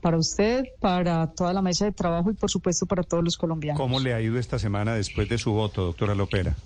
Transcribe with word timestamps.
Para 0.00 0.16
usted, 0.16 0.64
para 0.80 1.26
toda 1.26 1.52
la 1.52 1.60
mesa 1.60 1.84
de 1.84 1.92
trabajo 1.92 2.30
y 2.30 2.32
por 2.32 2.50
supuesto 2.50 2.86
para 2.86 3.02
todos 3.02 3.22
los 3.22 3.36
colombianos. 3.36 3.78
¿Cómo 3.78 4.00
le 4.00 4.14
ha 4.14 4.20
ido 4.22 4.38
esta 4.38 4.58
semana 4.58 4.94
después 4.94 5.28
de 5.28 5.36
su 5.36 5.52
voto, 5.52 5.84
doctora 5.84 6.14
Lopera? 6.14 6.56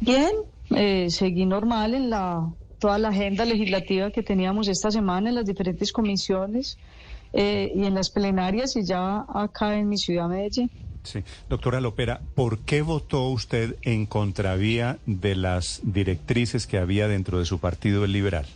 Bien, 0.00 0.30
eh, 0.74 1.08
seguí 1.10 1.44
normal 1.44 1.92
en 1.92 2.08
la 2.08 2.50
toda 2.78 2.98
la 2.98 3.08
agenda 3.08 3.44
legislativa 3.44 4.10
que 4.12 4.22
teníamos 4.22 4.66
esta 4.68 4.90
semana 4.90 5.28
en 5.28 5.34
las 5.34 5.44
diferentes 5.44 5.92
comisiones 5.92 6.78
eh, 7.34 7.70
y 7.74 7.84
en 7.84 7.94
las 7.94 8.08
plenarias 8.08 8.76
y 8.76 8.86
ya 8.86 9.26
acá 9.28 9.76
en 9.76 9.86
mi 9.86 9.98
ciudad 9.98 10.26
Medellín. 10.26 10.70
Sí, 11.02 11.22
doctora 11.50 11.82
Lopera, 11.82 12.22
¿por 12.34 12.60
qué 12.60 12.80
votó 12.80 13.28
usted 13.28 13.76
en 13.82 14.06
contravía 14.06 14.96
de 15.04 15.36
las 15.36 15.80
directrices 15.82 16.66
que 16.66 16.78
había 16.78 17.08
dentro 17.08 17.38
de 17.38 17.44
su 17.44 17.58
partido 17.58 18.06
el 18.06 18.12
liberal? 18.12 18.46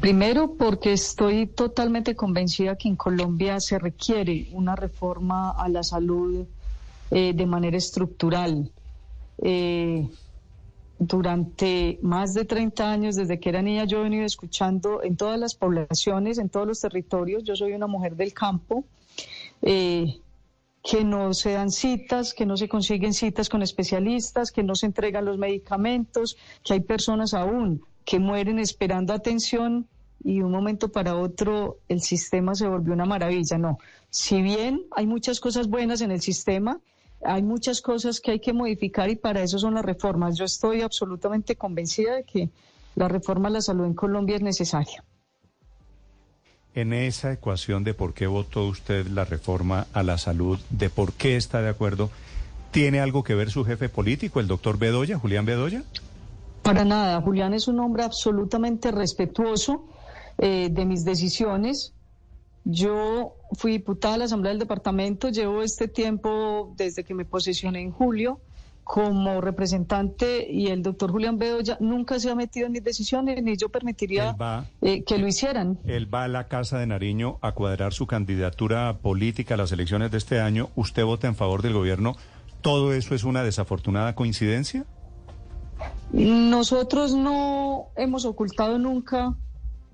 Primero, 0.00 0.54
porque 0.56 0.92
estoy 0.92 1.46
totalmente 1.46 2.14
convencida 2.14 2.76
que 2.76 2.88
en 2.88 2.96
Colombia 2.96 3.58
se 3.60 3.78
requiere 3.78 4.48
una 4.52 4.76
reforma 4.76 5.50
a 5.50 5.68
la 5.68 5.82
salud 5.82 6.46
eh, 7.10 7.32
de 7.34 7.46
manera 7.46 7.76
estructural. 7.76 8.70
Eh, 9.42 10.08
durante 10.98 11.98
más 12.02 12.34
de 12.34 12.44
30 12.44 12.90
años, 12.90 13.16
desde 13.16 13.40
que 13.40 13.48
era 13.48 13.62
niña, 13.62 13.84
yo 13.84 14.00
he 14.00 14.04
venido 14.04 14.24
escuchando 14.24 15.02
en 15.02 15.16
todas 15.16 15.38
las 15.38 15.54
poblaciones, 15.54 16.38
en 16.38 16.48
todos 16.48 16.66
los 16.66 16.80
territorios, 16.80 17.42
yo 17.44 17.56
soy 17.56 17.72
una 17.72 17.86
mujer 17.86 18.16
del 18.16 18.32
campo, 18.32 18.84
eh, 19.62 20.18
que 20.82 21.04
no 21.04 21.34
se 21.34 21.52
dan 21.52 21.70
citas, 21.70 22.32
que 22.32 22.46
no 22.46 22.56
se 22.56 22.68
consiguen 22.68 23.12
citas 23.12 23.48
con 23.48 23.62
especialistas, 23.62 24.52
que 24.52 24.62
no 24.62 24.74
se 24.74 24.86
entregan 24.86 25.24
los 25.24 25.36
medicamentos, 25.36 26.36
que 26.62 26.74
hay 26.74 26.80
personas 26.80 27.34
aún 27.34 27.82
que 28.06 28.20
mueren 28.20 28.58
esperando 28.58 29.12
atención 29.12 29.86
y 30.24 30.38
de 30.38 30.44
un 30.44 30.52
momento 30.52 30.88
para 30.88 31.16
otro 31.16 31.78
el 31.88 32.00
sistema 32.00 32.54
se 32.54 32.66
volvió 32.66 32.94
una 32.94 33.04
maravilla. 33.04 33.58
No, 33.58 33.78
si 34.08 34.40
bien 34.40 34.82
hay 34.92 35.06
muchas 35.06 35.40
cosas 35.40 35.68
buenas 35.68 36.00
en 36.00 36.12
el 36.12 36.22
sistema, 36.22 36.80
hay 37.24 37.42
muchas 37.42 37.82
cosas 37.82 38.20
que 38.20 38.30
hay 38.30 38.40
que 38.40 38.52
modificar 38.52 39.10
y 39.10 39.16
para 39.16 39.42
eso 39.42 39.58
son 39.58 39.74
las 39.74 39.84
reformas. 39.84 40.38
Yo 40.38 40.44
estoy 40.44 40.82
absolutamente 40.82 41.56
convencida 41.56 42.14
de 42.14 42.24
que 42.24 42.48
la 42.94 43.08
reforma 43.08 43.48
a 43.48 43.52
la 43.52 43.60
salud 43.60 43.84
en 43.84 43.94
Colombia 43.94 44.36
es 44.36 44.42
necesaria. 44.42 45.02
En 46.74 46.92
esa 46.92 47.32
ecuación 47.32 47.84
de 47.84 47.94
por 47.94 48.14
qué 48.14 48.26
votó 48.26 48.66
usted 48.66 49.06
la 49.08 49.24
reforma 49.24 49.86
a 49.92 50.02
la 50.02 50.18
salud, 50.18 50.60
de 50.70 50.90
por 50.90 51.12
qué 51.14 51.36
está 51.36 51.60
de 51.60 51.70
acuerdo, 51.70 52.10
¿tiene 52.70 53.00
algo 53.00 53.24
que 53.24 53.34
ver 53.34 53.50
su 53.50 53.64
jefe 53.64 53.88
político, 53.88 54.38
el 54.38 54.46
doctor 54.46 54.78
Bedoya, 54.78 55.18
Julián 55.18 55.46
Bedoya? 55.46 55.82
Para 56.66 56.84
nada, 56.84 57.20
Julián 57.22 57.54
es 57.54 57.68
un 57.68 57.78
hombre 57.78 58.02
absolutamente 58.02 58.90
respetuoso 58.90 59.86
eh, 60.36 60.68
de 60.68 60.84
mis 60.84 61.04
decisiones. 61.04 61.94
Yo 62.64 63.34
fui 63.52 63.70
diputada 63.70 64.14
de 64.14 64.18
la 64.18 64.24
Asamblea 64.24 64.50
del 64.50 64.58
Departamento, 64.58 65.28
llevo 65.28 65.62
este 65.62 65.86
tiempo 65.86 66.74
desde 66.76 67.04
que 67.04 67.14
me 67.14 67.24
posesioné 67.24 67.82
en 67.82 67.92
julio 67.92 68.40
como 68.82 69.40
representante 69.40 70.44
y 70.50 70.66
el 70.66 70.82
doctor 70.82 71.12
Julián 71.12 71.38
Bedoya 71.38 71.76
nunca 71.78 72.18
se 72.18 72.30
ha 72.30 72.34
metido 72.34 72.66
en 72.66 72.72
mis 72.72 72.82
decisiones 72.82 73.40
ni 73.44 73.56
yo 73.56 73.68
permitiría 73.68 74.36
eh, 74.82 75.04
que 75.04 75.18
lo 75.18 75.28
hicieran. 75.28 75.78
Él 75.86 76.12
va 76.12 76.24
a 76.24 76.28
la 76.28 76.48
Casa 76.48 76.78
de 76.78 76.86
Nariño 76.88 77.38
a 77.42 77.52
cuadrar 77.52 77.92
su 77.92 78.08
candidatura 78.08 78.98
política 78.98 79.54
a 79.54 79.56
las 79.56 79.70
elecciones 79.70 80.10
de 80.10 80.18
este 80.18 80.40
año. 80.40 80.70
¿Usted 80.74 81.04
vota 81.04 81.28
en 81.28 81.36
favor 81.36 81.62
del 81.62 81.74
gobierno? 81.74 82.16
¿Todo 82.60 82.92
eso 82.92 83.14
es 83.14 83.22
una 83.22 83.44
desafortunada 83.44 84.16
coincidencia? 84.16 84.84
Nosotros 86.12 87.14
no 87.14 87.88
hemos 87.96 88.24
ocultado 88.24 88.78
nunca 88.78 89.34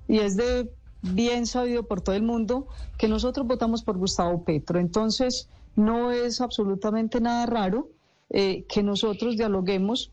y 0.08 0.18
es 0.18 0.36
de 0.36 0.70
bien 1.02 1.46
sabido 1.46 1.84
por 1.84 2.00
todo 2.00 2.14
el 2.14 2.22
mundo 2.22 2.68
que 2.96 3.08
nosotros 3.08 3.46
votamos 3.46 3.82
por 3.82 3.98
Gustavo 3.98 4.44
Petro. 4.44 4.78
Entonces, 4.78 5.48
no 5.74 6.12
es 6.12 6.40
absolutamente 6.40 7.20
nada 7.20 7.46
raro 7.46 7.88
eh, 8.30 8.64
que 8.68 8.82
nosotros 8.82 9.36
dialoguemos, 9.36 10.10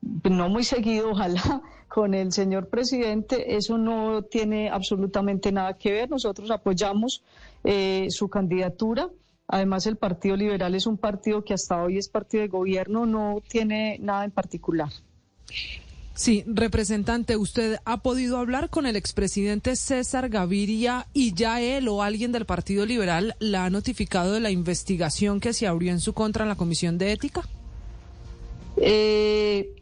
no 0.00 0.48
muy 0.48 0.64
seguido, 0.64 1.10
ojalá, 1.10 1.62
con 1.88 2.14
el 2.14 2.32
señor 2.32 2.68
presidente. 2.68 3.56
Eso 3.56 3.78
no 3.78 4.22
tiene 4.22 4.70
absolutamente 4.70 5.52
nada 5.52 5.74
que 5.74 5.92
ver. 5.92 6.10
Nosotros 6.10 6.50
apoyamos 6.50 7.22
eh, 7.62 8.06
su 8.10 8.28
candidatura. 8.28 9.10
Además, 9.46 9.86
el 9.86 9.96
Partido 9.96 10.36
Liberal 10.36 10.74
es 10.74 10.86
un 10.86 10.96
partido 10.96 11.44
que 11.44 11.54
hasta 11.54 11.82
hoy 11.82 11.98
es 11.98 12.08
partido 12.08 12.42
de 12.42 12.48
gobierno, 12.48 13.06
no 13.06 13.42
tiene 13.46 13.98
nada 14.00 14.24
en 14.24 14.30
particular. 14.30 14.90
Sí, 16.14 16.44
representante, 16.46 17.36
¿usted 17.36 17.78
ha 17.84 17.96
podido 17.98 18.38
hablar 18.38 18.70
con 18.70 18.86
el 18.86 18.94
expresidente 18.94 19.74
César 19.74 20.28
Gaviria 20.28 21.08
y 21.12 21.34
ya 21.34 21.60
él 21.60 21.88
o 21.88 22.02
alguien 22.02 22.30
del 22.30 22.46
Partido 22.46 22.86
Liberal 22.86 23.34
la 23.40 23.64
ha 23.64 23.70
notificado 23.70 24.32
de 24.32 24.38
la 24.38 24.52
investigación 24.52 25.40
que 25.40 25.52
se 25.52 25.66
abrió 25.66 25.90
en 25.90 25.98
su 25.98 26.12
contra 26.12 26.44
en 26.44 26.50
la 26.50 26.54
Comisión 26.54 26.98
de 26.98 27.10
Ética? 27.10 27.42
Eh, 28.76 29.74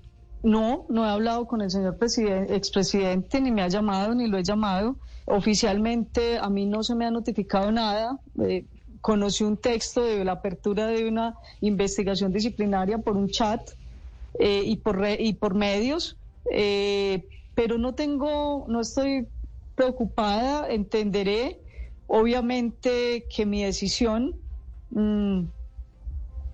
no, 0.42 0.86
no 0.88 1.04
he 1.04 1.10
hablado 1.10 1.46
con 1.46 1.60
el 1.60 1.70
señor 1.70 1.98
expresidente, 2.00 3.40
ni 3.40 3.50
me 3.50 3.62
ha 3.62 3.68
llamado, 3.68 4.14
ni 4.14 4.26
lo 4.26 4.38
he 4.38 4.42
llamado. 4.42 4.96
Oficialmente 5.26 6.38
a 6.38 6.48
mí 6.48 6.64
no 6.64 6.82
se 6.82 6.94
me 6.94 7.04
ha 7.04 7.10
notificado 7.10 7.70
nada. 7.70 8.18
Eh, 8.42 8.64
conocí 9.02 9.44
un 9.44 9.58
texto 9.58 10.02
de 10.02 10.24
la 10.24 10.32
apertura 10.32 10.86
de 10.86 11.06
una 11.06 11.36
investigación 11.60 12.32
disciplinaria 12.32 12.96
por 12.96 13.18
un 13.18 13.28
chat 13.28 13.60
eh, 14.38 14.62
y, 14.64 14.76
por 14.76 15.06
y 15.18 15.34
por 15.34 15.54
medios 15.54 16.16
eh, 16.50 17.24
pero 17.54 17.78
no 17.78 17.94
tengo, 17.94 18.64
no 18.68 18.80
estoy 18.80 19.26
preocupada, 19.74 20.68
entenderé 20.70 21.60
obviamente 22.06 23.26
que 23.34 23.46
mi 23.46 23.62
decisión, 23.62 24.36
mm, 24.90 25.42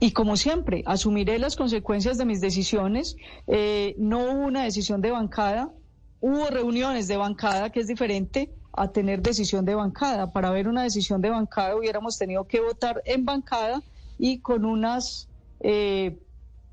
y 0.00 0.12
como 0.12 0.36
siempre, 0.36 0.82
asumiré 0.86 1.38
las 1.38 1.56
consecuencias 1.56 2.18
de 2.18 2.24
mis 2.24 2.40
decisiones, 2.40 3.16
eh, 3.46 3.94
no 3.98 4.20
hubo 4.20 4.46
una 4.46 4.64
decisión 4.64 5.00
de 5.00 5.10
bancada, 5.10 5.72
hubo 6.20 6.46
reuniones 6.48 7.08
de 7.08 7.16
bancada, 7.16 7.70
que 7.70 7.80
es 7.80 7.86
diferente 7.86 8.52
a 8.72 8.88
tener 8.88 9.22
decisión 9.22 9.64
de 9.64 9.74
bancada. 9.74 10.32
Para 10.32 10.50
ver 10.50 10.68
una 10.68 10.82
decisión 10.82 11.20
de 11.20 11.30
bancada 11.30 11.76
hubiéramos 11.76 12.18
tenido 12.18 12.44
que 12.44 12.60
votar 12.60 13.02
en 13.04 13.24
bancada 13.24 13.82
y 14.18 14.38
con 14.38 14.64
unas... 14.64 15.28
Eh, 15.60 16.16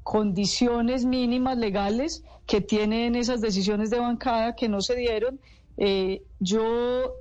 condiciones 0.06 1.04
mínimas 1.04 1.58
legales 1.58 2.24
que 2.46 2.62
tienen 2.62 3.16
esas 3.16 3.42
decisiones 3.42 3.90
de 3.90 4.00
bancada 4.00 4.56
que 4.56 4.70
no 4.70 4.82
se 4.82 4.96
dieron. 4.96 5.40
Eh, 5.78 6.22
yo 6.40 7.16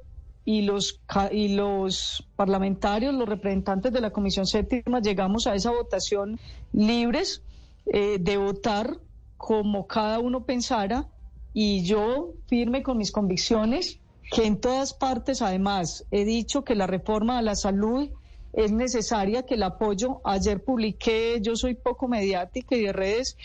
y 0.45 0.61
los, 0.61 1.01
y 1.33 1.57
los 1.57 2.29
parlamentarios, 2.37 3.15
los 3.15 3.27
representantes 3.27 3.91
de 3.91 4.03
la 4.03 4.11
Comisión 4.11 4.47
Séptima, 4.47 5.01
llegamos 5.01 5.47
a 5.47 5.55
esa 5.55 5.71
votación 5.71 6.39
libres 6.75 7.41
eh, 7.87 8.19
de 8.21 8.37
votar 8.37 8.99
como 9.39 9.87
cada 9.87 10.19
uno 10.19 10.45
pensara 10.45 11.09
y 11.55 11.85
yo 11.85 12.35
firme 12.49 12.83
con 12.83 12.99
mis 12.99 13.13
convicciones 13.13 13.99
que 14.35 14.47
en 14.47 14.61
todas 14.61 14.93
partes, 14.93 15.43
además, 15.43 16.05
he 16.11 16.25
dicho 16.25 16.65
que 16.65 16.75
la 16.75 16.89
reforma 16.89 17.39
a 17.39 17.43
la 17.43 17.55
salud 17.55 18.11
es 18.53 18.73
necesaria 18.73 19.45
que 19.45 19.55
el 19.55 19.63
apoyo. 19.63 20.21
Ayer 20.25 20.65
publiqué, 20.65 21.39
yo 21.41 21.55
soy 21.55 21.75
poco 21.75 22.09
mediática 22.09 22.75
y 22.75 22.83
de 22.83 22.93
redes, 22.93 23.37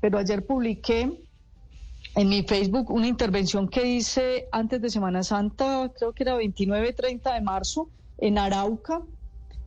pero 0.00 0.18
ayer 0.18 0.44
publiqué 0.44 1.16
en 2.16 2.28
mi 2.28 2.42
Facebook 2.42 2.90
una 2.90 3.06
intervención 3.06 3.68
que 3.68 3.86
hice 3.86 4.48
antes 4.50 4.82
de 4.82 4.90
Semana 4.90 5.22
Santa, 5.22 5.92
creo 5.96 6.12
que 6.12 6.24
era 6.24 6.34
29, 6.34 6.92
30 6.92 7.34
de 7.34 7.40
marzo, 7.40 7.88
en 8.18 8.36
Arauca, 8.36 9.00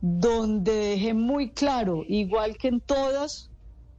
donde 0.02 0.74
dejé 0.74 1.14
muy 1.14 1.52
claro, 1.52 2.04
igual 2.06 2.58
que 2.58 2.68
en 2.68 2.80
todas 2.80 3.50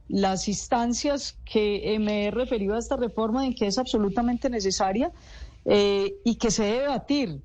las 0.06 0.46
instancias 0.46 1.36
que 1.44 1.98
me 2.00 2.26
he 2.26 2.30
referido 2.30 2.76
a 2.76 2.78
esta 2.78 2.96
reforma, 2.96 3.44
en 3.44 3.54
que 3.54 3.66
es 3.66 3.78
absolutamente 3.78 4.48
necesaria 4.48 5.10
eh, 5.64 6.14
y 6.24 6.36
que 6.36 6.50
se 6.50 6.64
debe 6.64 6.88
batir 6.88 7.42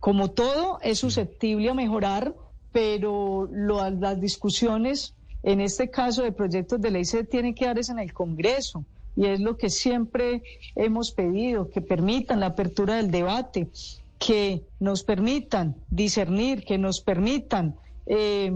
como 0.00 0.30
todo, 0.30 0.78
es 0.82 0.98
susceptible 0.98 1.70
a 1.70 1.74
mejorar, 1.74 2.34
pero 2.72 3.48
las 3.50 4.20
discusiones, 4.20 5.14
en 5.42 5.60
este 5.60 5.90
caso 5.90 6.22
de 6.22 6.32
proyectos 6.32 6.80
de 6.80 6.90
ley, 6.90 7.04
se 7.04 7.24
tienen 7.24 7.54
que 7.54 7.66
dar 7.66 7.78
en 7.78 7.98
el 7.98 8.12
Congreso. 8.12 8.84
Y 9.16 9.26
es 9.26 9.40
lo 9.40 9.56
que 9.56 9.68
siempre 9.68 10.42
hemos 10.76 11.10
pedido, 11.10 11.68
que 11.68 11.80
permitan 11.80 12.40
la 12.40 12.46
apertura 12.46 12.96
del 12.96 13.10
debate. 13.10 13.68
que 14.18 14.64
nos 14.80 15.04
permitan 15.04 15.76
discernir, 15.90 16.64
que 16.64 16.76
nos 16.76 17.00
permitan 17.00 17.76
eh, 18.06 18.50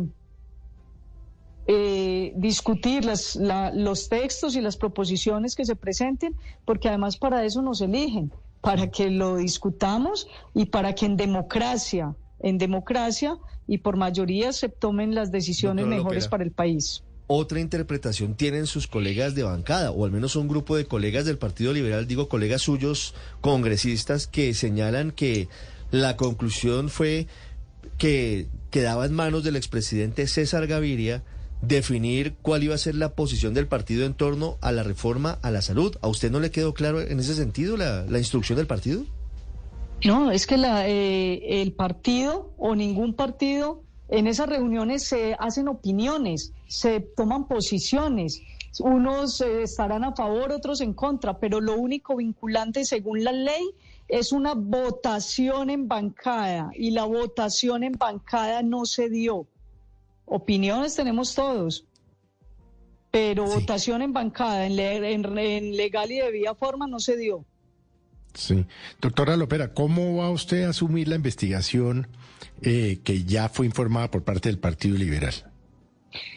eh, 1.66 2.32
discutir 2.36 3.04
las, 3.04 3.36
los 3.74 4.08
textos 4.08 4.56
y 4.56 4.60
las 4.60 4.76
proposiciones 4.76 5.54
que 5.54 5.64
se 5.64 5.76
presenten, 5.76 6.34
porque 6.64 6.88
además 6.88 7.16
para 7.16 7.44
eso 7.44 7.62
nos 7.62 7.80
eligen, 7.80 8.32
para 8.60 8.90
que 8.90 9.10
lo 9.10 9.36
discutamos 9.36 10.26
y 10.54 10.66
para 10.66 10.94
que 10.94 11.06
en 11.06 11.16
democracia, 11.16 12.14
en 12.40 12.58
democracia 12.58 13.38
y 13.68 13.78
por 13.78 13.96
mayoría 13.96 14.52
se 14.52 14.68
tomen 14.68 15.14
las 15.14 15.30
decisiones 15.30 15.86
mejores 15.86 16.28
para 16.28 16.42
el 16.42 16.50
país. 16.50 17.02
Otra 17.28 17.60
interpretación 17.60 18.34
tienen 18.34 18.66
sus 18.66 18.86
colegas 18.88 19.34
de 19.34 19.44
bancada, 19.44 19.92
o 19.92 20.04
al 20.04 20.10
menos 20.10 20.36
un 20.36 20.48
grupo 20.48 20.76
de 20.76 20.86
colegas 20.86 21.24
del 21.24 21.38
Partido 21.38 21.72
Liberal, 21.72 22.06
digo 22.06 22.28
colegas 22.28 22.62
suyos, 22.62 23.14
congresistas, 23.40 24.26
que 24.26 24.52
señalan 24.52 25.12
que 25.12 25.48
la 25.92 26.16
conclusión 26.16 26.88
fue 26.88 27.28
que 27.98 28.48
quedaba 28.70 29.06
en 29.06 29.12
manos 29.12 29.44
del 29.44 29.56
expresidente 29.56 30.26
César 30.26 30.66
Gaviria 30.66 31.22
definir 31.62 32.34
cuál 32.42 32.64
iba 32.64 32.74
a 32.74 32.78
ser 32.78 32.96
la 32.96 33.14
posición 33.14 33.54
del 33.54 33.68
partido 33.68 34.04
en 34.04 34.14
torno 34.14 34.58
a 34.60 34.72
la 34.72 34.82
reforma 34.82 35.38
a 35.42 35.50
la 35.50 35.62
salud. 35.62 35.96
¿A 36.02 36.08
usted 36.08 36.30
no 36.30 36.40
le 36.40 36.50
quedó 36.50 36.74
claro 36.74 37.00
en 37.00 37.20
ese 37.20 37.34
sentido 37.34 37.76
la, 37.76 38.18
instrucción 38.18 38.56
del 38.56 38.66
partido? 38.66 39.04
No, 40.04 40.32
es 40.32 40.46
que 40.46 40.56
la, 40.56 40.88
eh, 40.88 41.62
el 41.62 41.72
partido 41.72 42.50
o 42.58 42.74
ningún 42.74 43.14
partido 43.14 43.82
en 44.08 44.26
esas 44.26 44.48
reuniones 44.48 45.04
se 45.04 45.34
hacen 45.38 45.68
opiniones, 45.68 46.52
se 46.66 47.00
toman 47.00 47.46
posiciones. 47.46 48.42
Unos 48.80 49.40
eh, 49.40 49.62
estarán 49.62 50.04
a 50.04 50.14
favor, 50.14 50.50
otros 50.52 50.80
en 50.80 50.92
contra, 50.92 51.38
pero 51.38 51.60
lo 51.60 51.76
único 51.76 52.16
vinculante 52.16 52.84
según 52.84 53.22
la 53.22 53.32
ley 53.32 53.62
es 54.08 54.32
una 54.32 54.54
votación 54.54 55.70
en 55.70 55.88
bancada 55.88 56.70
y 56.74 56.90
la 56.90 57.04
votación 57.04 57.84
en 57.84 57.92
bancada 57.92 58.62
no 58.62 58.84
se 58.84 59.08
dio. 59.08 59.46
Opiniones 60.34 60.96
tenemos 60.96 61.34
todos, 61.34 61.84
pero 63.10 63.44
votación 63.44 64.00
en 64.00 64.14
bancada, 64.14 64.64
en, 64.64 64.76
legal 65.76 66.10
y 66.10 66.16
de 66.16 66.30
vía 66.30 66.54
forma 66.54 66.86
no 66.86 67.00
se 67.00 67.18
dio. 67.18 67.44
Sí. 68.32 68.64
Doctora 68.98 69.36
Lopera, 69.36 69.74
¿cómo 69.74 70.16
va 70.16 70.30
usted 70.30 70.62
a 70.62 70.70
asumir 70.70 71.08
la 71.08 71.16
investigación 71.16 72.08
eh, 72.62 73.00
que 73.04 73.24
ya 73.24 73.50
fue 73.50 73.66
informada 73.66 74.10
por 74.10 74.24
parte 74.24 74.48
del 74.48 74.58
Partido 74.58 74.96
Liberal? 74.96 75.34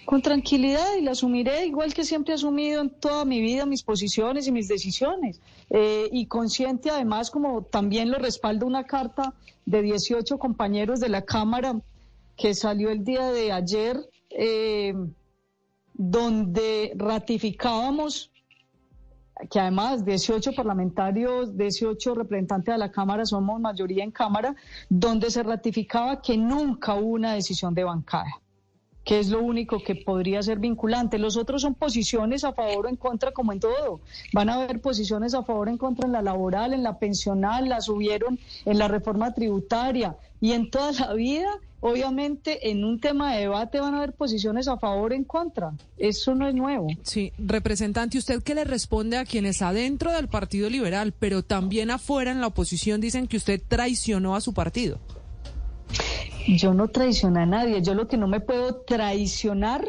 Con 0.04 0.22
tranquilidad 0.22 0.98
y 1.00 1.02
la 1.02 1.12
asumiré 1.12 1.66
igual 1.66 1.94
que 1.94 2.04
siempre 2.04 2.34
he 2.34 2.36
asumido 2.36 2.82
en 2.82 2.90
toda 2.90 3.24
mi 3.24 3.40
vida 3.40 3.66
mis 3.66 3.84
posiciones 3.84 4.46
y 4.46 4.52
mis 4.52 4.68
decisiones. 4.68 5.40
Eh, 5.70 6.10
y 6.12 6.26
consciente 6.26 6.90
además, 6.90 7.32
como 7.32 7.64
también 7.64 8.12
lo 8.12 8.18
respalda 8.18 8.66
una 8.66 8.84
carta 8.84 9.34
de 9.66 9.82
18 9.82 10.38
compañeros 10.38 11.00
de 11.00 11.08
la 11.08 11.22
Cámara 11.22 11.80
que 12.36 12.54
salió 12.54 12.90
el 12.90 13.04
día 13.04 13.32
de 13.32 13.52
ayer, 13.52 13.98
eh, 14.30 14.94
donde 15.94 16.94
ratificábamos 16.96 18.32
que 19.50 19.60
además 19.60 20.06
18 20.06 20.54
parlamentarios, 20.54 21.58
18 21.58 22.16
representantes 22.16 22.74
de 22.74 22.78
la 22.78 22.92
Cámara, 22.92 23.26
somos 23.26 23.60
mayoría 23.60 24.04
en 24.04 24.12
Cámara, 24.12 24.56
donde 24.90 25.30
se 25.30 25.44
ratificaba 25.44 26.22
que 26.22 26.38
nunca 26.38 26.96
hubo 26.96 27.14
una 27.14 27.34
decisión 27.34 27.74
de 27.74 27.84
bancada 27.84 28.42
que 29.06 29.20
es 29.20 29.30
lo 29.30 29.42
único 29.42 29.78
que 29.84 29.96
podría 29.96 30.42
ser 30.42 30.58
vinculante. 30.58 31.20
Los 31.20 31.38
otros 31.38 31.62
son 31.62 31.76
posiciones 31.76 32.44
a 32.44 32.54
favor 32.54 32.88
o 32.88 32.90
en 32.90 32.96
contra, 32.96 33.32
como 33.32 33.54
en 33.54 33.60
todo. 33.60 34.02
Van 34.34 34.50
a 34.50 34.56
haber 34.56 34.82
posiciones 34.82 35.36
a 35.36 35.44
favor 35.44 35.68
o 35.68 35.72
en 35.72 35.78
contra 35.78 36.08
en 36.08 36.12
la 36.12 36.24
laboral, 36.24 36.74
en 36.74 36.82
la 36.82 36.98
pensional, 36.98 37.70
las 37.70 37.86
subieron 37.86 38.40
en 38.66 38.80
la 38.80 38.88
reforma 38.88 39.32
tributaria 39.32 40.18
y 40.42 40.54
en 40.54 40.72
toda 40.72 40.92
la 40.94 41.14
vida. 41.14 41.52
Obviamente, 41.88 42.72
en 42.72 42.84
un 42.84 43.00
tema 43.00 43.36
de 43.36 43.42
debate 43.42 43.80
van 43.80 43.94
a 43.94 43.98
haber 43.98 44.14
posiciones 44.14 44.68
a 44.68 44.76
favor 44.76 45.12
o 45.12 45.16
en 45.16 45.24
contra. 45.24 45.72
Eso 46.00 46.34
no 46.34 46.48
es 46.48 46.56
nuevo. 46.56 46.88
Sí, 47.04 47.32
representante, 47.38 48.18
¿usted 48.18 48.42
qué 48.42 48.56
le 48.56 48.64
responde 48.64 49.18
a 49.18 49.26
quienes 49.26 49.62
adentro 49.62 50.12
del 50.12 50.28
Partido 50.28 50.68
Liberal, 50.68 51.14
pero 51.14 51.44
también 51.44 51.92
afuera 51.92 52.32
en 52.32 52.42
la 52.42 52.48
oposición 52.48 53.02
dicen 53.02 53.28
que 53.28 53.38
usted 53.38 53.62
traicionó 53.68 54.36
a 54.36 54.42
su 54.42 54.56
partido? 54.56 54.98
Yo 56.48 56.74
no 56.74 56.88
traiciono 56.88 57.40
a 57.40 57.46
nadie. 57.46 57.84
Yo 57.84 57.94
lo 57.94 58.08
que 58.08 58.18
no 58.18 58.28
me 58.28 58.40
puedo 58.40 58.78
traicionar 58.78 59.86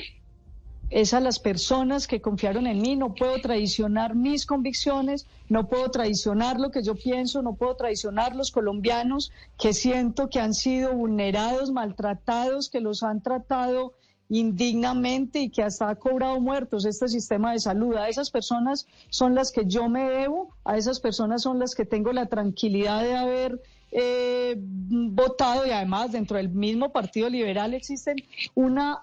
es 0.90 1.14
a 1.14 1.20
las 1.20 1.38
personas 1.38 2.06
que 2.06 2.20
confiaron 2.20 2.66
en 2.66 2.80
mí. 2.80 2.96
No 2.96 3.14
puedo 3.14 3.40
traicionar 3.40 4.14
mis 4.14 4.46
convicciones, 4.46 5.26
no 5.48 5.68
puedo 5.68 5.90
traicionar 5.90 6.60
lo 6.60 6.70
que 6.70 6.82
yo 6.82 6.94
pienso, 6.94 7.42
no 7.42 7.54
puedo 7.54 7.76
traicionar 7.76 8.36
los 8.36 8.50
colombianos 8.50 9.32
que 9.58 9.72
siento 9.72 10.28
que 10.28 10.40
han 10.40 10.54
sido 10.54 10.92
vulnerados, 10.92 11.72
maltratados, 11.72 12.70
que 12.70 12.80
los 12.80 13.02
han 13.02 13.22
tratado 13.22 13.94
indignamente 14.28 15.38
y 15.40 15.50
que 15.50 15.62
hasta 15.62 15.88
ha 15.88 15.94
cobrado 15.94 16.40
muertos 16.40 16.84
este 16.84 17.08
sistema 17.08 17.52
de 17.52 17.60
salud. 17.60 17.96
A 17.96 18.08
esas 18.08 18.30
personas 18.30 18.86
son 19.08 19.34
las 19.34 19.52
que 19.52 19.66
yo 19.66 19.88
me 19.88 20.08
debo, 20.08 20.50
a 20.64 20.76
esas 20.76 21.00
personas 21.00 21.42
son 21.42 21.58
las 21.58 21.74
que 21.74 21.84
tengo 21.84 22.12
la 22.12 22.26
tranquilidad 22.26 23.02
de 23.02 23.16
haber 23.16 23.62
eh, 23.92 24.56
votado 24.58 25.66
y 25.66 25.70
además 25.70 26.12
dentro 26.12 26.38
del 26.38 26.48
mismo 26.48 26.92
Partido 26.92 27.28
Liberal 27.28 27.72
existen 27.72 28.16
una 28.54 29.02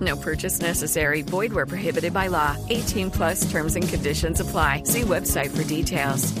No 0.00 0.16
purchase 0.16 0.60
necessary. 0.60 1.22
Void 1.22 1.52
where 1.52 1.66
prohibited 1.66 2.12
by 2.12 2.28
law. 2.28 2.56
18 2.68 3.10
plus 3.10 3.50
terms 3.50 3.76
and 3.76 3.88
conditions 3.88 4.40
apply. 4.40 4.82
See 4.84 5.02
website 5.02 5.50
for 5.50 5.64
details. 5.64 6.32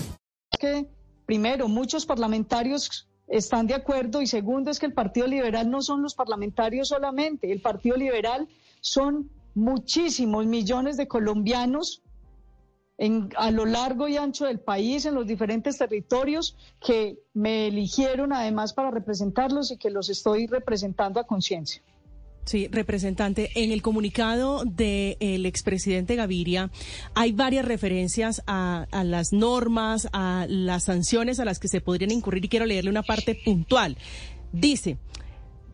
Que, 0.58 0.86
primero, 1.26 1.68
muchos 1.68 2.04
parlamentarios 2.06 3.08
están 3.28 3.66
de 3.66 3.74
acuerdo 3.74 4.22
y 4.22 4.26
segundo 4.26 4.70
es 4.70 4.78
que 4.78 4.86
el 4.86 4.92
Partido 4.92 5.26
Liberal 5.26 5.70
no 5.70 5.82
son 5.82 6.02
los 6.02 6.14
parlamentarios 6.14 6.88
solamente. 6.88 7.52
El 7.52 7.60
Partido 7.60 7.96
Liberal 7.96 8.48
son 8.80 9.30
muchísimos 9.54 10.46
millones 10.46 10.96
de 10.96 11.06
colombianos 11.06 12.02
en, 12.96 13.30
a 13.36 13.50
lo 13.50 13.64
largo 13.64 14.08
y 14.08 14.16
ancho 14.16 14.46
del 14.46 14.60
país, 14.60 15.04
en 15.06 15.14
los 15.14 15.26
diferentes 15.26 15.78
territorios, 15.78 16.56
que 16.80 17.18
me 17.32 17.68
eligieron 17.68 18.32
además 18.32 18.72
para 18.72 18.90
representarlos 18.90 19.70
y 19.70 19.76
que 19.76 19.90
los 19.90 20.08
estoy 20.08 20.46
representando 20.46 21.20
a 21.20 21.24
conciencia. 21.24 21.82
Sí, 22.48 22.66
representante, 22.70 23.50
en 23.56 23.72
el 23.72 23.82
comunicado 23.82 24.64
del 24.64 25.44
expresidente 25.44 26.16
Gaviria 26.16 26.70
hay 27.14 27.32
varias 27.32 27.66
referencias 27.66 28.42
a, 28.46 28.86
a, 28.90 29.04
las 29.04 29.34
normas, 29.34 30.08
a 30.14 30.46
las 30.48 30.84
sanciones 30.84 31.40
a 31.40 31.44
las 31.44 31.58
que 31.58 31.68
se 31.68 31.82
podrían 31.82 32.10
incurrir 32.10 32.46
y 32.46 32.48
quiero 32.48 32.64
leerle 32.64 32.88
una 32.88 33.02
parte 33.02 33.34
puntual. 33.34 33.98
Dice, 34.50 34.96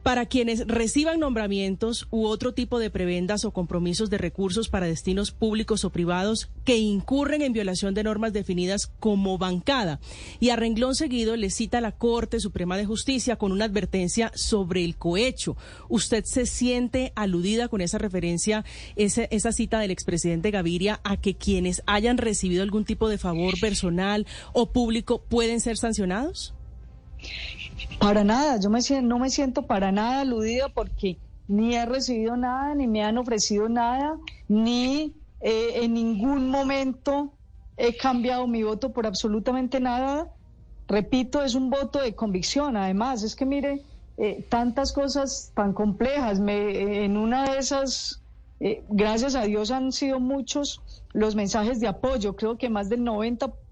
para 0.04 0.26
quienes 0.26 0.66
reciban 0.68 1.18
nombramientos 1.18 2.06
u 2.10 2.26
otro 2.26 2.52
tipo 2.52 2.78
de 2.78 2.90
prebendas 2.90 3.46
o 3.46 3.52
compromisos 3.52 4.10
de 4.10 4.18
recursos 4.18 4.68
para 4.68 4.86
destinos 4.86 5.30
públicos 5.32 5.82
o 5.82 5.90
privados 5.90 6.50
que 6.64 6.76
incurren 6.76 7.40
en 7.40 7.54
violación 7.54 7.94
de 7.94 8.04
normas 8.04 8.34
definidas 8.34 8.86
como 9.00 9.38
bancada. 9.38 10.00
Y 10.40 10.50
a 10.50 10.56
renglón 10.56 10.94
seguido 10.94 11.36
le 11.36 11.48
cita 11.48 11.80
la 11.80 11.92
Corte 11.92 12.38
Suprema 12.38 12.76
de 12.76 12.84
Justicia 12.84 13.36
con 13.36 13.50
una 13.50 13.64
advertencia 13.64 14.30
sobre 14.34 14.84
el 14.84 14.96
cohecho. 14.96 15.56
¿Usted 15.88 16.24
se 16.26 16.44
siente 16.44 17.14
aludida 17.16 17.68
con 17.68 17.80
esa 17.80 17.96
referencia, 17.96 18.62
esa, 18.96 19.24
esa 19.24 19.52
cita 19.52 19.80
del 19.80 19.90
expresidente 19.90 20.50
Gaviria, 20.50 21.00
a 21.02 21.16
que 21.16 21.34
quienes 21.34 21.82
hayan 21.86 22.18
recibido 22.18 22.62
algún 22.62 22.84
tipo 22.84 23.08
de 23.08 23.16
favor 23.16 23.58
personal 23.58 24.26
o 24.52 24.70
público 24.70 25.22
pueden 25.22 25.60
ser 25.60 25.78
sancionados? 25.78 26.52
Para 27.98 28.24
nada, 28.24 28.58
yo 28.60 28.70
no 29.02 29.18
me 29.18 29.30
siento 29.30 29.62
para 29.62 29.92
nada 29.92 30.20
aludida 30.20 30.68
porque 30.68 31.16
ni 31.48 31.74
he 31.74 31.84
recibido 31.86 32.36
nada, 32.36 32.74
ni 32.74 32.86
me 32.86 33.02
han 33.02 33.18
ofrecido 33.18 33.68
nada, 33.68 34.16
ni 34.48 35.12
eh, 35.40 35.84
en 35.84 35.94
ningún 35.94 36.48
momento 36.48 37.32
he 37.76 37.96
cambiado 37.96 38.46
mi 38.46 38.62
voto 38.62 38.92
por 38.92 39.06
absolutamente 39.06 39.80
nada. 39.80 40.28
Repito, 40.88 41.42
es 41.42 41.54
un 41.54 41.70
voto 41.70 42.00
de 42.00 42.14
convicción. 42.14 42.76
Además, 42.76 43.22
es 43.22 43.34
que 43.34 43.46
mire, 43.46 43.82
eh, 44.16 44.44
tantas 44.48 44.92
cosas 44.92 45.50
tan 45.54 45.72
complejas. 45.72 46.40
Me, 46.40 47.04
en 47.04 47.16
una 47.16 47.50
de 47.50 47.58
esas, 47.58 48.20
eh, 48.60 48.84
gracias 48.88 49.34
a 49.34 49.42
Dios, 49.42 49.70
han 49.70 49.92
sido 49.92 50.20
muchos 50.20 50.80
los 51.12 51.34
mensajes 51.34 51.80
de 51.80 51.88
apoyo. 51.88 52.36
Creo 52.36 52.56
que 52.56 52.70
más 52.70 52.88
del 52.88 53.02
95, 53.02 53.63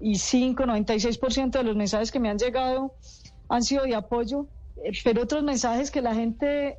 96% 0.00 1.50
de 1.50 1.62
los 1.64 1.76
mensajes 1.76 2.10
que 2.10 2.20
me 2.20 2.28
han 2.28 2.38
llegado 2.38 2.94
han 3.48 3.62
sido 3.62 3.84
de 3.84 3.94
apoyo, 3.94 4.46
eh, 4.84 4.92
pero 5.04 5.22
otros 5.22 5.42
mensajes 5.42 5.90
que 5.90 6.02
la 6.02 6.14
gente 6.14 6.78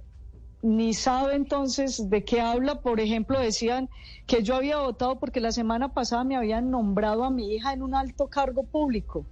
ni 0.62 0.94
sabe 0.94 1.36
entonces 1.36 2.10
de 2.10 2.24
qué 2.24 2.42
habla. 2.42 2.82
Por 2.82 3.00
ejemplo, 3.00 3.40
decían 3.40 3.90
que 4.26 4.44
yo 4.44 4.56
había 4.56 4.80
votado 4.80 5.20
porque 5.20 5.40
la 5.40 5.52
semana 5.52 5.94
pasada 5.94 6.24
me 6.24 6.36
habían 6.36 6.72
nombrado 6.72 7.24
a 7.24 7.30
mi 7.30 7.54
hija 7.54 7.74
en 7.74 7.84
un 7.84 7.96
alto 7.96 8.28
cargo 8.28 8.64
público. 8.64 9.26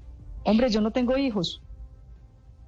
Hombre, 0.44 0.70
yo 0.70 0.82
no 0.82 0.92
tengo 0.92 1.18
hijos. 1.18 1.62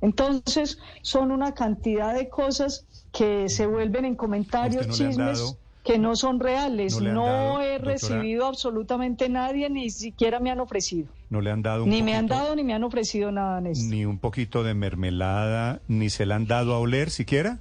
Entonces, 0.01 0.77
son 1.01 1.31
una 1.31 1.53
cantidad 1.53 2.13
de 2.13 2.29
cosas 2.29 2.85
que 3.11 3.49
se 3.49 3.65
vuelven 3.65 4.05
en 4.05 4.15
comentarios, 4.15 4.87
no 4.87 4.93
chismes 4.93 5.57
que 5.87 5.97
no 5.97 6.15
son 6.15 6.39
reales. 6.39 6.99
no 7.01 7.25
dado, 7.25 7.61
he 7.61 7.73
doctora- 7.79 7.91
recibido 7.91 8.45
absolutamente 8.45 9.29
nadie, 9.29 9.69
ni 9.69 9.89
siquiera 9.89 10.39
me 10.39 10.51
han 10.51 10.59
ofrecido. 10.59 11.07
No 11.29 11.41
le 11.41 11.51
han 11.51 11.61
dado 11.61 11.83
un 11.85 11.89
Ni 11.89 12.01
me 12.03 12.15
han 12.15 12.27
dado 12.27 12.55
ni 12.55 12.63
me 12.63 12.73
han 12.73 12.83
ofrecido 12.83 13.31
nada, 13.31 13.59
Néstor. 13.61 13.89
ni 13.89 14.05
un 14.05 14.19
poquito 14.19 14.63
de 14.63 14.73
mermelada, 14.73 15.81
ni 15.87 16.09
se 16.09 16.25
la 16.25 16.35
han 16.35 16.45
dado 16.47 16.73
a 16.73 16.79
oler 16.79 17.09
siquiera. 17.09 17.59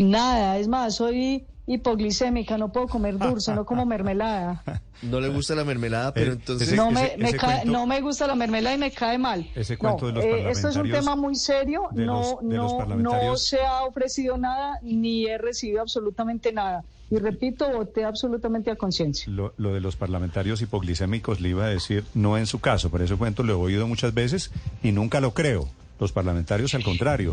Nada, 0.00 0.58
es 0.58 0.68
más, 0.68 0.96
soy 0.96 1.44
hipoglicémica, 1.72 2.56
no 2.58 2.70
puedo 2.72 2.86
comer 2.88 3.18
dulce, 3.18 3.54
no 3.54 3.64
como 3.64 3.84
mermelada. 3.86 4.62
No 5.02 5.20
le 5.20 5.28
gusta 5.28 5.54
la 5.54 5.64
mermelada, 5.64 6.14
pero 6.14 6.32
Eh, 6.32 6.34
entonces... 6.34 6.68
ese- 6.68 6.76
no, 6.76 6.90
me, 6.90 7.04
ese- 7.06 7.16
me 7.18 7.28
ese 7.30 7.38
cae- 7.38 7.62
cuento- 7.62 7.72
no 7.72 7.86
me 7.86 8.00
gusta 8.00 8.26
la 8.26 8.34
mermelada 8.34 8.74
y 8.76 8.78
me 8.78 8.90
cae 8.92 9.18
mal. 9.18 9.48
Ese 9.54 9.74
No, 9.74 9.78
cuento 9.80 10.06
de 10.06 10.12
los 10.12 10.24
eh, 10.24 10.50
esto 10.50 10.68
es 10.68 10.76
un 10.76 10.90
tema 10.90 11.16
muy 11.16 11.34
serio, 11.34 11.88
no, 11.92 12.38
los- 12.40 12.42
no, 12.42 12.96
no 12.96 13.36
se 13.36 13.60
ha 13.62 13.82
ofrecido 13.82 14.38
nada 14.38 14.78
ni 14.82 15.26
he 15.26 15.38
recibido 15.38 15.80
absolutamente 15.82 16.52
nada. 16.52 16.84
Y 17.10 17.18
repito, 17.18 17.68
voté 17.70 18.04
absolutamente 18.04 18.70
a 18.70 18.76
conciencia. 18.76 19.30
Lo, 19.30 19.52
lo 19.58 19.74
de 19.74 19.80
los 19.80 19.96
parlamentarios 19.96 20.62
hipoglicémicos 20.62 21.40
le 21.40 21.50
iba 21.50 21.64
a 21.66 21.68
decir, 21.68 22.04
no 22.14 22.38
en 22.38 22.46
su 22.46 22.58
caso, 22.60 22.88
pero 22.90 23.04
ese 23.04 23.16
cuento 23.16 23.42
lo 23.42 23.52
he 23.52 23.56
oído 23.56 23.86
muchas 23.86 24.14
veces 24.14 24.50
y 24.82 24.92
nunca 24.92 25.20
lo 25.20 25.34
creo. 25.34 25.68
Los 26.00 26.10
parlamentarios, 26.10 26.74
al 26.74 26.82
contrario, 26.82 27.32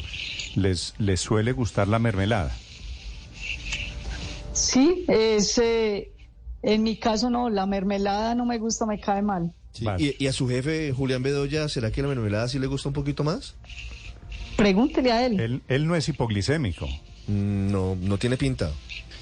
les, 0.56 0.94
les 0.98 1.22
suele 1.22 1.54
gustar 1.54 1.88
la 1.88 1.98
mermelada. 1.98 2.52
Sí, 4.60 5.06
es, 5.08 5.58
eh, 5.58 6.12
en 6.64 6.84
mi 6.84 6.98
caso 6.98 7.30
no, 7.30 7.50
la 7.50 7.66
mermelada 7.66 8.36
no 8.36 8.46
me 8.46 8.58
gusta, 8.58 8.86
me 8.86 9.00
cae 9.00 9.22
mal. 9.22 9.54
Sí, 9.72 9.86
y, 9.98 10.24
y 10.24 10.28
a 10.28 10.34
su 10.34 10.48
jefe, 10.50 10.92
Julián 10.92 11.24
Bedoya, 11.24 11.70
¿será 11.70 11.92
que 11.92 12.02
la 12.02 12.08
mermelada 12.10 12.48
sí 12.48 12.60
le 12.60 12.68
gusta 12.68 12.90
un 12.90 12.94
poquito 12.94 13.24
más? 13.24 13.56
Pregúntele 14.58 15.12
a 15.12 15.26
él. 15.26 15.40
Él, 15.40 15.62
él 15.68 15.88
no 15.88 15.96
es 15.96 16.10
hipoglicémico. 16.10 16.88
Mm, 17.28 17.72
No, 17.72 17.96
no 18.02 18.18
tiene 18.18 18.36
pinta. 18.38 18.72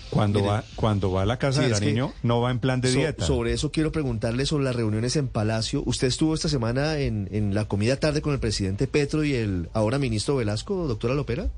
Cuando 0.10 0.40
Mire, 0.40 0.52
va, 0.52 0.64
cuando 0.78 1.12
va 1.12 1.24
a 1.24 1.26
la 1.26 1.38
casa 1.38 1.62
sí, 1.62 1.68
de 1.68 1.74
es 1.74 1.80
que 1.82 1.86
Nariño, 1.88 2.14
no 2.24 2.40
va 2.40 2.50
en 2.50 2.60
plan 2.60 2.80
de 2.80 2.90
So- 2.92 2.98
dieta. 2.98 3.26
sobre 3.26 3.52
eso 3.52 3.72
quiero 3.74 3.92
preguntarle 3.92 4.46
sobre 4.46 4.64
las 4.64 4.76
reuniones 4.76 5.18
en 5.18 5.28
Palacio. 5.28 5.84
Usted 5.86 6.08
estuvo 6.08 6.34
esta 6.34 6.48
semana 6.48 6.98
en, 6.98 7.28
en 7.34 7.54
la 7.54 7.66
comida 7.66 7.98
tarde 7.98 8.22
con 8.22 8.34
el 8.34 8.40
presidente 8.40 8.88
Petro 8.88 9.26
y 9.26 9.34
el 9.34 9.70
ahora 9.74 10.00
ministro 10.00 10.38
Velasco, 10.38 10.88
doctora 10.88 11.14
Lopera. 11.14 11.52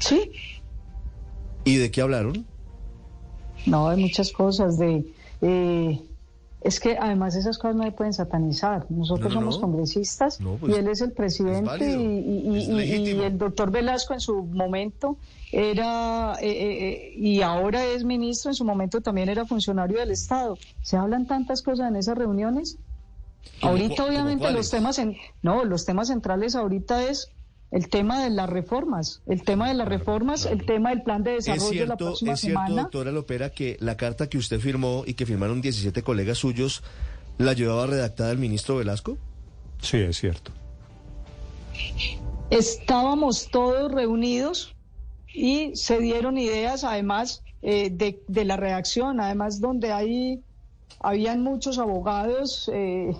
Sí. 0.00 0.32
¿Y 1.64 1.76
de 1.76 1.90
qué 1.92 2.00
hablaron? 2.02 2.44
No, 3.66 3.88
hay 3.88 4.00
muchas 4.00 4.32
cosas 4.32 4.78
de... 4.78 5.04
eh, 5.42 6.00
es 6.60 6.80
que 6.80 6.96
además 6.98 7.36
esas 7.36 7.58
cosas 7.58 7.76
no 7.76 7.84
se 7.84 7.92
pueden 7.92 8.14
satanizar. 8.14 8.86
Nosotros 8.88 9.34
No, 9.34 9.40
no, 9.40 9.52
somos 9.52 9.56
no. 9.56 9.60
congresistas 9.66 10.38
pues, 10.60 10.72
y 10.72 10.76
él 10.78 10.88
es 10.88 11.02
el 11.02 11.12
presidente 11.12 11.62
válido, 11.68 12.00
y, 12.00 12.56
y- 12.56 13.20
el 13.22 13.36
doctor 13.36 13.70
Velasco 13.70 14.14
en 14.14 14.20
su 14.20 14.44
momento 14.44 15.18
era, 15.52 16.36
eh, 16.40 16.48
eh, 16.48 16.88
eh, 16.88 17.14
y 17.18 17.42
ahora 17.42 17.84
es 17.84 18.02
ministro, 18.04 18.50
en 18.50 18.54
su 18.54 18.64
momento 18.64 19.02
también 19.02 19.28
era 19.28 19.44
funcionario 19.44 19.98
del 19.98 20.10
Estado. 20.10 20.56
Se 20.82 20.96
hablan 20.96 21.26
tantas 21.26 21.60
cosas 21.60 21.88
en 21.90 21.96
esas 21.96 22.16
reuniones. 22.16 22.78
¿Cómo 23.60 23.72
Ahorita 23.72 24.06
obviamente 24.06 24.50
los 24.50 24.70
temas 24.70 24.98
en, 24.98 25.16
no, 25.42 25.64
los 25.66 25.84
temas 25.84 26.08
centrales 26.08 26.54
ahorita 26.56 27.04
es 27.04 27.28
el 27.74 27.88
tema 27.88 28.22
de 28.22 28.30
las 28.30 28.48
reformas, 28.48 29.20
el 29.26 29.42
tema 29.42 29.66
de 29.66 29.74
las 29.74 29.88
reformas, 29.88 30.46
el 30.46 30.64
tema 30.64 30.90
del 30.90 31.02
plan 31.02 31.24
de 31.24 31.38
Es 31.38 31.46
desarrollo 31.46 31.80
de 31.80 31.86
la 31.88 31.96
cierto, 31.96 32.04
próxima 32.04 32.32
es 32.34 32.40
cierto, 32.40 32.60
semana. 32.60 32.82
doctora 32.82 33.10
Lopera, 33.10 33.50
que 33.50 33.76
la 33.80 33.96
carta 33.96 34.28
que 34.28 34.38
usted 34.38 34.60
firmó 34.60 35.02
y 35.04 35.14
que 35.14 35.26
firmaron 35.26 35.60
17 35.60 36.04
colegas 36.04 36.38
suyos, 36.38 36.84
¿la 37.36 37.52
llevaba 37.52 37.88
redactada 37.88 38.30
el 38.30 38.38
ministro 38.38 38.76
Velasco? 38.76 39.18
Sí, 39.82 39.96
es 39.96 40.16
cierto. 40.18 40.52
Estábamos 42.50 43.48
todos 43.50 43.90
reunidos 43.90 44.76
y 45.34 45.74
se 45.74 45.98
dieron 45.98 46.38
ideas, 46.38 46.84
además 46.84 47.42
eh, 47.60 47.90
de, 47.90 48.22
de 48.28 48.44
la 48.44 48.56
redacción, 48.56 49.18
además 49.18 49.60
donde 49.60 49.90
hay, 49.90 50.44
habían 51.00 51.42
muchos 51.42 51.78
abogados 51.80 52.70
eh, 52.72 53.16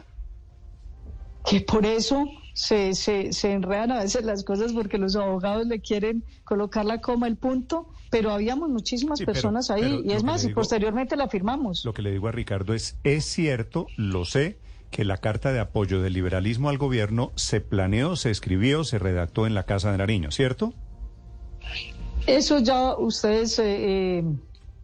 que 1.45 1.61
por 1.61 1.85
eso 1.85 2.25
se, 2.55 2.95
se, 2.95 3.33
se 3.33 3.53
enredan 3.53 3.91
a 3.93 3.99
veces 4.03 4.25
las 4.25 4.43
cosas 4.45 4.73
porque 4.73 4.97
los 4.97 5.15
abogados 5.17 5.67
le 5.67 5.81
quieren 5.81 6.25
colocar 6.45 6.85
la 6.87 7.01
coma, 7.01 7.27
el 7.27 7.37
punto, 7.37 7.89
pero 8.11 8.31
habíamos 8.31 8.71
muchísimas 8.71 9.19
Sí, 9.19 9.27
pero- 9.27 9.35
personas 9.35 9.71
ahí 9.71 9.83
pero 9.83 10.05
y 10.05 10.13
es 10.13 10.23
más, 10.25 10.45
y 10.45 10.55
posteriormente 10.55 11.17
la 11.17 11.29
firmamos. 11.29 11.85
Lo 11.85 11.93
que 11.93 12.01
le 12.03 12.13
digo 12.13 12.29
a 12.29 12.33
Ricardo 12.33 12.73
es, 12.73 12.97
es 13.05 13.25
cierto, 13.27 13.89
lo 13.97 14.25
sé, 14.25 14.59
que 14.91 15.05
la 15.05 15.19
carta 15.19 15.53
de 15.53 15.59
apoyo 15.59 16.01
del 16.01 16.13
liberalismo 16.13 16.69
al 16.69 16.79
gobierno 16.79 17.33
se 17.35 17.61
planeó, 17.61 18.15
se 18.15 18.31
escribió, 18.31 18.85
se 18.85 19.01
redactó 19.01 19.47
en 19.49 19.55
la 19.55 19.65
Casa 19.65 19.91
de 19.91 19.99
Nariño, 19.99 20.31
¿cierto? 20.31 20.73
Eso 22.27 22.59
ya 22.61 22.97
ustedes 22.97 23.59
eh, 23.59 24.19
eh, 24.19 24.25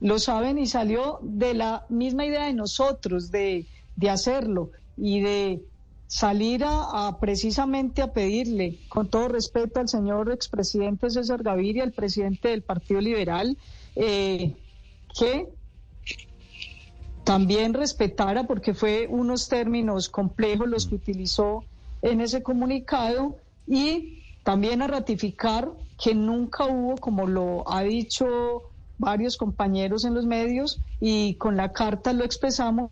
lo 0.00 0.19
saben 0.19 0.59
y 0.59 0.67
salió 0.67 1.21
de 1.23 1.55
la 1.55 1.87
misma 1.89 2.27
idea 2.27 2.47
de 2.47 2.53
nosotros 2.55 3.31
de, 3.31 3.67
de 3.97 4.11
hacerlo 4.11 4.73
y 4.97 5.21
de 5.21 5.62
salir 6.11 6.64
a, 6.64 7.07
a 7.07 7.21
precisamente 7.21 8.02
a 8.02 8.12
pedirle, 8.12 8.81
con 8.88 9.09
todo 9.09 9.29
respeto 9.29 9.79
al 9.79 9.88
señor 9.88 10.33
expresidente 10.33 11.09
César 11.09 11.45
Gaviria, 11.45 11.85
el 11.85 11.93
presidente 11.93 12.49
del 12.49 12.62
Partido 12.62 13.00
Liberal, 13.00 13.57
eh, 13.95 14.57
que 15.17 15.47
también 17.23 17.75
respetara, 17.75 18.49
porque 18.49 18.75
fue 18.75 19.07
unos 19.09 19.49
términos 19.49 20.09
complejos 20.09 20.69
los 20.69 20.87
que 20.88 20.97
utilizó 20.97 21.62
en 22.02 22.21
ese 22.21 22.43
comunicado, 22.43 23.37
y 23.69 24.25
también 24.43 24.83
a 24.83 24.88
ratificar 24.88 25.71
que 25.97 26.12
nunca 26.17 26.67
hubo, 26.67 26.97
como 26.97 27.29
lo 27.29 27.73
ha 27.73 27.85
dicho 27.85 28.64
varios 28.99 29.37
compañeros 29.37 30.05
en 30.05 30.14
los 30.14 30.26
medios, 30.26 30.81
y 31.00 31.35
con 31.35 31.57
la 31.57 31.73
carta 31.73 32.12
lo 32.12 32.25
expresamos, 32.25 32.90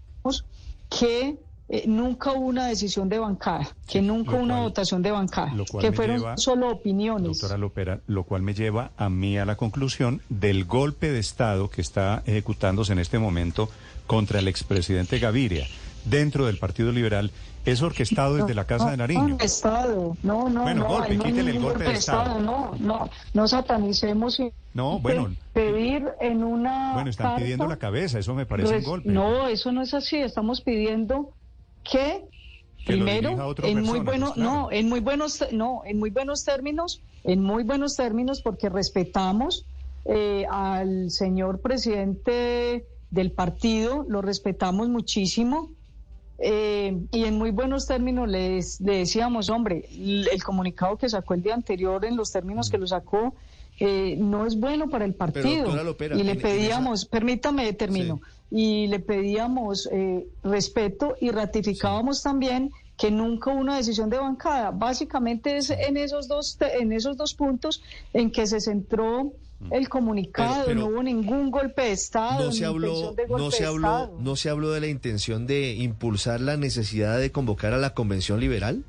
que 0.89 1.37
eh, 1.71 1.85
nunca 1.87 2.33
hubo 2.33 2.47
una 2.47 2.67
decisión 2.67 3.09
de 3.09 3.19
bancada, 3.19 3.69
que 3.87 4.01
nunca 4.01 4.33
hubo 4.33 4.43
una 4.43 4.61
votación 4.61 5.03
de 5.03 5.11
bancada, 5.11 5.53
lo 5.55 5.67
cual 5.67 5.85
que 5.85 5.93
fueron 5.93 6.19
lleva- 6.19 6.37
solo 6.39 6.71
opiniones. 6.71 7.41
Doctora 7.41 7.59
Lopera, 7.59 8.01
lo 8.07 8.25
cual 8.25 8.43
me 8.43 8.55
lleva 8.55 8.91
a 8.97 9.09
mí 9.11 9.37
a 9.39 9.45
la 9.45 9.57
conclusión 9.57 10.23
del 10.31 10.65
golpe 10.65 11.11
de 11.13 11.19
Estado 11.19 11.69
que 11.69 11.81
está 11.83 12.23
ejecutándose 12.27 12.93
en 12.93 12.99
este 13.01 13.19
momento 13.19 13.69
contra 14.07 14.39
el 14.39 14.49
expresidente 14.49 15.19
Gaviria 15.19 15.67
dentro 16.05 16.47
del 16.47 16.57
Partido 16.59 16.91
Liberal 16.93 17.31
es 17.67 17.83
orquestado 17.83 18.37
desde 18.37 18.55
la 18.55 18.65
Casa 18.65 18.91
de 18.91 18.97
Nariño. 18.97 19.29
No, 19.29 19.39
Estado, 19.41 20.17
no, 20.23 20.49
no, 20.49 20.63
Bueno, 20.63 20.85
no, 20.85 20.89
golpe, 20.89 21.17
no 21.19 21.25
quítele 21.25 21.51
el 21.51 21.61
golpe 21.61 21.85
de 21.85 21.93
Estado. 21.93 22.41
No, 22.41 22.75
no, 22.79 23.11
no 23.35 23.47
satanicemos 23.49 24.41
y 24.41 24.51
No, 24.73 24.99
bueno. 25.01 25.35
pedir 25.53 26.07
en 26.21 26.45
una 26.45 26.95
Bueno, 26.95 27.11
están 27.11 27.27
carta- 27.27 27.43
pidiendo 27.43 27.67
la 27.67 27.77
cabeza, 27.77 28.19
eso 28.19 28.35
me 28.35 28.47
parece 28.47 28.79
un 28.79 28.85
golpe. 28.85 29.11
No, 29.11 29.49
eso 29.49 29.71
no 29.71 29.83
es 29.83 29.93
así. 29.93 30.17
Estamos 30.17 30.63
pidiendo 30.63 31.35
que, 31.91 32.25
primero, 32.85 33.55
en 33.63 33.83
muy 33.83 34.01
persona, 34.01 34.05
bueno, 34.05 34.27
pues, 34.27 34.35
claro. 34.35 34.51
no, 34.51 34.73
en 34.73 34.89
muy 34.89 35.01
buenos, 35.01 35.45
no, 35.53 35.83
en 35.85 35.99
muy 35.99 36.11
buenos 36.11 36.45
términos, 36.45 37.01
en 37.25 37.43
muy 37.43 37.65
buenos 37.65 37.97
términos, 37.97 38.41
porque 38.43 38.69
respetamos 38.69 39.65
eh, 40.05 40.47
al 40.51 41.11
señor 41.11 41.61
presidente 41.61 42.87
del 43.11 43.33
partido, 43.33 44.05
lo 44.09 44.23
respetamos 44.23 44.89
muchísimo. 44.89 45.71
eh, 46.39 46.97
y 47.11 47.25
en 47.25 47.37
muy 47.37 47.51
buenos 47.51 47.87
términos 47.87 48.29
les, 48.29 48.81
le 48.81 48.99
decíamos, 48.99 49.51
hombre, 49.51 49.89
el, 49.91 50.29
el 50.31 50.43
comunicado 50.45 50.97
que 50.97 51.09
sacó 51.09 51.35
el 51.35 51.43
día 51.43 51.55
anterior 51.55 52.05
en 52.05 52.17
los 52.17 52.31
términos 52.31 52.71
que 52.71 52.79
lo 52.79 52.87
sacó 52.87 53.35
eh, 53.81 54.17
no 54.19 54.47
es 54.47 54.59
bueno 54.59 54.89
para 54.89 55.05
el 55.05 55.15
partido. 55.15 55.73
Lopera, 55.85 56.17
y 56.17 56.23
le 56.23 56.33
en- 56.33 56.37
en 56.37 56.43
pedíamos, 56.43 57.05
permítame, 57.05 57.73
termino, 57.73 58.21
y 58.51 58.87
le 58.89 58.99
pedíamos 59.01 59.89
eh, 59.93 60.27
respeto 60.43 61.17
y 61.21 61.31
ratificábamos 61.31 62.23
también 62.23 62.71
que 62.97 63.11
nunca 63.13 63.53
hubo 63.53 63.61
una 63.61 63.77
decisión 63.77 64.11
de 64.11 64.19
bancada. 64.19 64.71
Básicamente 64.73 65.57
es 65.57 65.71
en 65.71 65.97
esos 65.97 66.27
dos 66.29 66.59
en 66.61 66.93
esos 66.93 67.17
dos 67.17 67.35
puntos 67.35 67.83
en 68.13 68.31
que 68.33 68.47
se 68.47 68.61
centró 68.61 69.33
el 69.71 69.89
comunicado, 69.89 70.65
Pero- 70.65 70.67
pero 70.67 70.81
no 70.81 70.87
hubo 70.87 71.03
ningún 71.03 71.51
golpe 71.51 71.83
de 71.83 71.93
estado, 71.93 72.47
No 72.47 72.53
se 72.53 72.65
habló, 72.65 73.13
de 73.13 73.27
no 73.29 73.51
se 73.51 73.65
habló, 73.67 74.17
no 74.21 74.37
se 74.37 74.51
habló 74.51 74.71
de 74.71 74.81
la 74.81 74.87
intención 74.89 75.47
de 75.47 75.75
impulsar 75.75 76.41
la 76.41 76.57
necesidad 76.57 77.19
de 77.19 77.31
convocar 77.33 77.73
a 77.73 77.79
la 77.79 77.93
convención 77.95 78.41
liberal. 78.41 78.85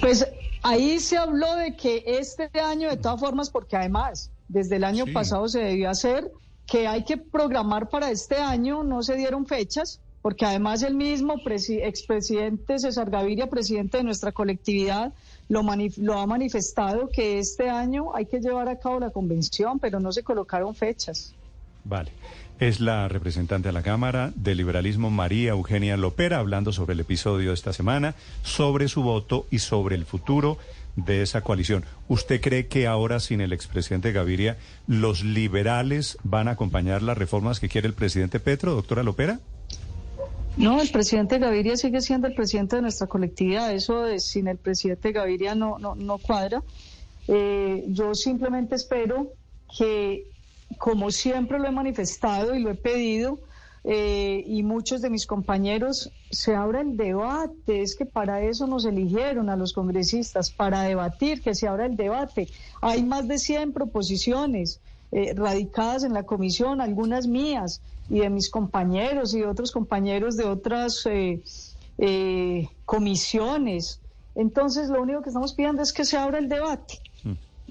Pues 0.00 0.26
ahí 0.62 1.00
se 1.00 1.16
habló 1.16 1.54
de 1.56 1.76
que 1.76 2.04
este 2.06 2.50
año, 2.60 2.88
de 2.88 2.96
todas 2.96 3.20
formas, 3.20 3.50
porque 3.50 3.76
además 3.76 4.30
desde 4.48 4.76
el 4.76 4.84
año 4.84 5.06
Sí. 5.06 5.12
pasado 5.12 5.48
se 5.48 5.60
debió 5.60 5.90
hacer, 5.90 6.30
que 6.66 6.86
hay 6.86 7.04
que 7.04 7.16
programar 7.16 7.88
para 7.88 8.10
este 8.10 8.36
año, 8.36 8.82
no 8.84 9.02
se 9.02 9.16
dieron 9.16 9.46
fechas, 9.46 10.00
porque 10.22 10.46
además 10.46 10.82
el 10.82 10.94
mismo 10.94 11.34
expresidente 11.44 12.78
César 12.78 13.10
Gaviria, 13.10 13.48
presidente 13.48 13.98
de 13.98 14.04
nuestra 14.04 14.30
colectividad, 14.30 15.12
lo, 15.48 15.62
lo 15.96 16.18
ha 16.18 16.26
manifestado 16.26 17.08
que 17.08 17.38
este 17.38 17.68
año 17.68 18.14
hay 18.14 18.26
que 18.26 18.40
llevar 18.40 18.68
a 18.68 18.78
cabo 18.78 19.00
la 19.00 19.10
convención, 19.10 19.80
pero 19.80 19.98
no 19.98 20.12
se 20.12 20.22
colocaron 20.22 20.74
fechas. 20.74 21.34
Vale. 21.84 22.12
Es 22.60 22.78
la 22.80 23.08
representante 23.08 23.68
de 23.68 23.72
la 23.72 23.82
Cámara 23.82 24.32
de 24.36 24.54
Liberalismo, 24.54 25.10
María 25.10 25.50
Eugenia 25.50 25.96
Lopera, 25.96 26.38
hablando 26.38 26.72
sobre 26.72 26.94
el 26.94 27.00
episodio 27.00 27.48
de 27.48 27.54
esta 27.54 27.72
semana, 27.72 28.14
sobre 28.42 28.88
su 28.88 29.02
voto 29.02 29.46
y 29.50 29.58
sobre 29.58 29.96
el 29.96 30.04
futuro 30.04 30.58
de 30.94 31.22
esa 31.22 31.40
coalición. 31.40 31.84
¿Usted 32.08 32.40
cree 32.40 32.68
que 32.68 32.86
ahora, 32.86 33.18
sin 33.18 33.40
el 33.40 33.52
expresidente 33.52 34.12
Gaviria, 34.12 34.58
los 34.86 35.24
liberales 35.24 36.18
van 36.22 36.48
a 36.48 36.52
acompañar 36.52 37.02
las 37.02 37.18
reformas 37.18 37.58
que 37.58 37.68
quiere 37.68 37.88
el 37.88 37.94
presidente 37.94 38.38
Petro, 38.38 38.74
doctora 38.74 39.02
Lopera? 39.02 39.40
No, 40.56 40.82
el 40.82 40.90
presidente 40.90 41.38
Gaviria 41.38 41.76
sigue 41.76 42.00
siendo 42.00 42.26
el 42.26 42.34
presidente 42.34 42.76
de 42.76 42.82
nuestra 42.82 43.06
colectividad. 43.06 43.72
Eso 43.72 44.06
sin 44.18 44.48
el 44.48 44.58
presidente 44.58 45.10
Gaviria 45.10 45.54
no, 45.54 45.78
no, 45.78 45.94
no 45.94 46.18
cuadra. 46.18 46.62
Eh, 47.26 47.84
yo 47.88 48.14
simplemente 48.14 48.74
espero 48.74 49.32
que 49.78 50.31
como 50.78 51.10
siempre 51.10 51.58
lo 51.58 51.68
he 51.68 51.72
manifestado 51.72 52.54
y 52.54 52.60
lo 52.60 52.70
he 52.70 52.74
pedido, 52.74 53.40
eh, 53.84 54.44
y 54.46 54.62
muchos 54.62 55.02
de 55.02 55.10
mis 55.10 55.26
compañeros, 55.26 56.12
se 56.30 56.54
abra 56.54 56.80
el 56.80 56.96
debate. 56.96 57.82
Es 57.82 57.96
que 57.96 58.06
para 58.06 58.42
eso 58.42 58.66
nos 58.66 58.84
eligieron 58.84 59.48
a 59.50 59.56
los 59.56 59.72
congresistas, 59.72 60.50
para 60.50 60.82
debatir, 60.82 61.42
que 61.42 61.54
se 61.54 61.66
abra 61.66 61.86
el 61.86 61.96
debate. 61.96 62.48
Hay 62.80 63.02
más 63.02 63.26
de 63.26 63.38
100 63.38 63.72
proposiciones 63.72 64.80
eh, 65.10 65.34
radicadas 65.34 66.04
en 66.04 66.14
la 66.14 66.22
comisión, 66.22 66.80
algunas 66.80 67.26
mías 67.26 67.80
y 68.08 68.20
de 68.20 68.30
mis 68.30 68.50
compañeros 68.50 69.34
y 69.34 69.40
de 69.40 69.46
otros 69.46 69.72
compañeros 69.72 70.36
de 70.36 70.44
otras 70.44 71.04
eh, 71.06 72.68
comisiones. 72.84 74.00
Entonces, 74.34 74.88
lo 74.88 75.02
único 75.02 75.22
que 75.22 75.30
estamos 75.30 75.54
pidiendo 75.54 75.82
es 75.82 75.92
que 75.92 76.04
se 76.04 76.16
abra 76.16 76.38
el 76.38 76.48
debate. 76.48 77.00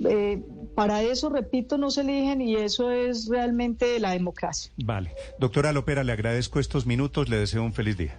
Eh, 0.03 0.41
para 0.75 1.03
eso, 1.03 1.29
repito, 1.29 1.77
no 1.77 1.91
se 1.91 2.01
eligen 2.01 2.41
y 2.41 2.55
eso 2.55 2.91
es 2.91 3.27
realmente 3.27 4.00
la 4.00 4.12
democracia. 4.12 4.71
Vale. 4.77 5.13
Doctora 5.39 5.74
Lopera, 5.74 6.03
le 6.03 6.12
agradezco 6.12 6.60
estos 6.60 6.86
minutos, 6.86 7.29
le 7.29 7.38
deseo 7.38 7.63
un 7.63 7.74
feliz 7.74 7.98
día. 7.98 8.17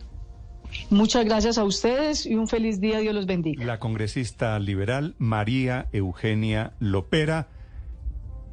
Muchas 0.91 1.25
gracias 1.25 1.59
a 1.59 1.65
ustedes 1.65 2.27
y 2.27 2.35
un 2.35 2.49
feliz 2.49 2.81
día, 2.81 2.99
Dios 3.01 3.15
los 3.15 3.27
bendiga. 3.27 3.65
La 3.65 3.79
congresista 3.79 4.59
liberal 4.59 5.15
María 5.19 5.89
Eugenia 5.93 6.73
Lopera, 6.79 7.49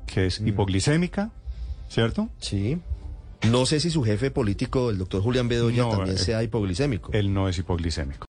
que 0.05 0.25
es 0.25 0.41
mm. 0.41 0.47
hipoglicémica, 0.47 1.31
¿cierto? 1.87 2.29
Sí. 2.39 2.79
No 3.49 3.65
sé 3.65 3.79
si 3.79 3.89
su 3.89 4.03
jefe 4.03 4.31
político, 4.31 4.89
el 4.89 4.97
doctor 4.97 5.21
Julián 5.21 5.47
Bedoya, 5.47 5.83
no, 5.83 5.89
también 5.91 6.15
eh, 6.17 6.19
sea 6.19 6.43
hipoglicémico. 6.43 7.11
Él 7.13 7.33
no 7.33 7.47
es 7.47 7.57
hipoglicémico. 7.57 8.25